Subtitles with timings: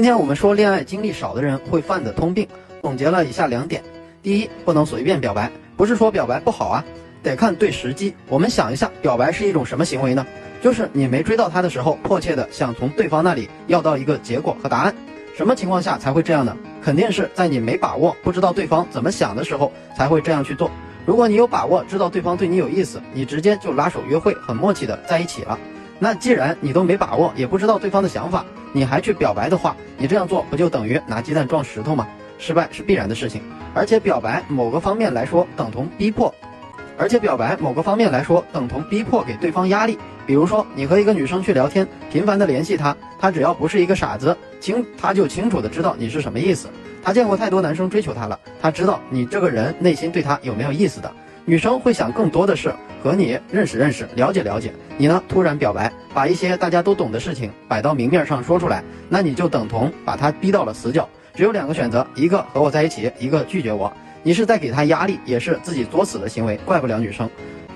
[0.00, 2.48] 今天我们说恋爱经历少的人会犯的通病，
[2.80, 3.84] 总结了以下两点：
[4.22, 6.82] 第一，不能随便表白，不是说表白不好啊，
[7.22, 8.14] 得看对时机。
[8.26, 10.26] 我们想一下，表白是一种什么行为呢？
[10.62, 14.94] 就是你没追到他的时候，迫切的想从对方那里要到一个结果和答案。
[15.36, 16.56] 什么情况下才会这样呢？
[16.82, 20.70] 肯定是在你没把握、不知道对方怎么想的时候才会这样去做。
[21.04, 25.58] 如果你有把握，知道对方对你有意思，你直接就拉手约会，很默契的在一起了。
[26.02, 32.08] 那既然你都没把握，也不知道对方的想法，你还去表白的话，你这样做不就等于拿鸡蛋撞石头吗？
[32.38, 33.42] 失败是必然的事情。
[33.74, 36.34] 而且表白某个方面来说等同逼迫，
[36.98, 39.98] 而且表白某个方面来说等同逼迫给对方压力。
[40.26, 46.68] 比如说，你和一个女生去聊天，频繁的联系她，她只要不是一个傻子，清她就清楚的知道你是什么意思。
[47.02, 51.12] 她见过太多男生追求她了，她知道你这个人内心对她有没有意思的。
[51.50, 52.72] 女生会想更多的是
[53.02, 54.72] 和你认识认识，了解了解。
[54.96, 61.08] 你呢，突然表白，把一些大家都懂的事情摆到明面上说出来，那你就等同把她逼到了死角。
[61.34, 63.92] 只有两个选择，一个和我在一起，一个拒绝我。
[64.22, 67.28] 你是在给她压力，也是自己作死的行为，怪不了女生。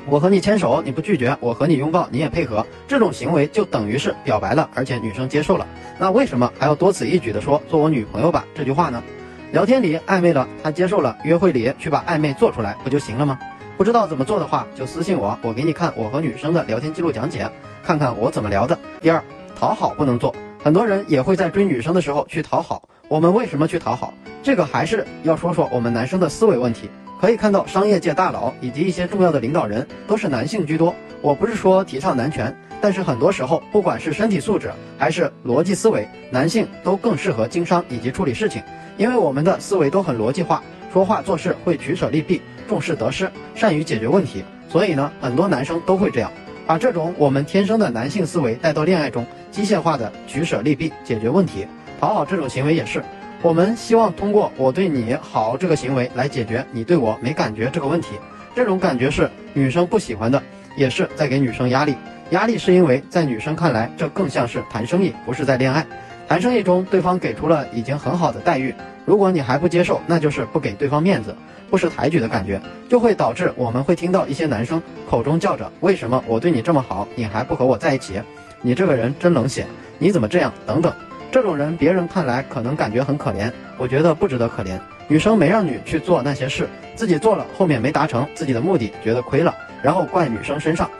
[0.06, 2.64] 我和你牵手，你不拒绝；我和你拥抱，你也配合。
[2.86, 5.66] 这种行为就等于是表白了，而且女生接受了。
[5.98, 9.02] 那为什么还要多此一举的说“做我女朋友吧”这句话呢？
[9.50, 13.36] 聊天里暧昧了，他接受了；约会里去把暧昧做出来，不就行了吗？
[13.76, 17.50] 不知道怎么做的话，就私信我，我给你看我和女生的聊天记录讲解，
[17.82, 18.78] 看看我怎么聊的。
[19.00, 19.20] 第二，
[19.58, 20.32] 讨好不能做。
[20.62, 22.88] 很多人也会在追女生的时候去讨好。
[23.08, 24.14] 我们为什么去讨好？
[24.44, 26.88] 这个还是要说说我们男生的思维问题。
[27.20, 30.94] 可以看到，商业界大佬以及一些重要的领导人都是男性居多。
[31.20, 38.62] 我不是说提倡男权，但是很多时候，不管是身体素质还是逻辑思维，男性都更适合经商以及处理事情，
[38.98, 44.44] 因为我们的思维都很逻辑化，说话做事会取舍利弊，重视得失，善于解决问题。
[44.68, 46.30] 所以呢，很多男生都会这样，
[46.66, 51.66] 把这种我们天生的男性思维带到恋爱中，机械化的取舍利弊，解决问题，
[52.00, 53.02] 讨好这种行为也是。
[53.42, 58.08] 我们希望通过我对你好这个行为来解决你对我没感觉这个问题。
[58.54, 60.42] 这种感觉是女生不喜欢的，
[60.76, 61.94] 也是在给女生压力。
[62.30, 65.84] 压力是因为在女生看来，这更像是谈生意，不是在恋爱。
[66.34, 68.74] 谈生意中，对方给出了已经很好的待遇，
[69.04, 71.32] 如果你还不接受，那就是不给对方面子，
[71.70, 78.20] 不识抬举的感觉，就会导致我们会听到一些男生口中叫着：“为什么我对你这么好，你还不和我在一起？
[78.62, 79.64] 你这个人真冷血，
[79.96, 80.92] 你怎么这样？”等等。
[81.30, 84.76] 这种人，别人看来可能感觉很可怜，我觉得不值得可怜。
[85.06, 90.90] 女生没让你去做那些事，自己做了，后面没达成自己的目的，觉得亏了，然后怪女生身上。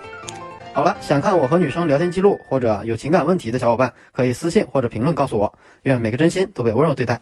[0.75, 5.57] 好了，想看我和女生聊天记录或者有情感问题的小伙伴，可以私信或者评论告诉我。
[5.85, 7.21] 愿每个真心都被温柔对待。